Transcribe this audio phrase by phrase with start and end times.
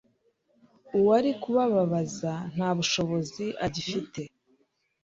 [0.97, 4.21] uwari kubabaza ntabushobozi agifite